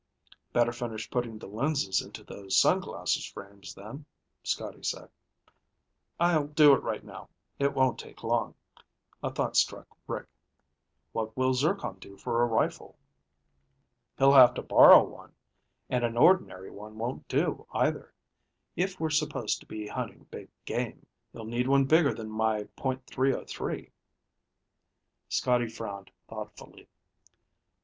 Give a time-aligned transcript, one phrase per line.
[0.51, 4.05] "Better finish putting the lenses into those sunglasses frames then,"
[4.41, 5.11] Scotty said.
[6.19, 7.29] "I'll do it right now.
[7.59, 8.55] It won't take long."
[9.21, 10.25] A thought struck Rick.
[11.11, 12.97] "What will Zircon do for a rifle?"
[14.17, 15.35] "He'll have to borrow one,
[15.87, 18.11] and an ordinary one won't do, either.
[18.75, 23.91] If we're supposed to be hunting big game, he'll need one bigger than my .303."
[25.29, 26.87] Scotty frowned thoughtfully.